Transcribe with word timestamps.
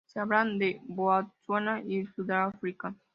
Se 0.07 0.19
hablan 0.19 0.59
en 0.59 0.81
Botsuana 0.87 1.83
y 1.85 2.03
Sudáfrica. 2.07 2.95